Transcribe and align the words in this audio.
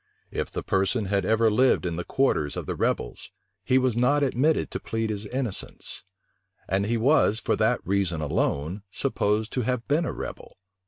If 0.31 0.49
the 0.49 0.63
person 0.63 1.05
had 1.05 1.25
ever 1.27 1.51
lived 1.51 1.85
in 1.85 1.95
the 1.95 2.03
quarters 2.03 2.57
of 2.57 2.65
the 2.65 2.73
rebels, 2.73 3.29
he 3.63 3.77
was 3.77 3.95
not 3.95 4.23
admitted 4.23 4.71
to 4.71 4.79
plead 4.79 5.11
his 5.11 5.27
innocence; 5.27 6.05
and 6.67 6.87
he 6.87 6.97
was, 6.97 7.39
for 7.39 7.55
that 7.57 7.85
reason 7.85 8.19
alone, 8.19 8.81
supposed 8.89 9.53
to 9.53 9.61
have 9.61 9.87
been 9.87 10.05
a 10.05 10.11
rebel. 10.11 10.57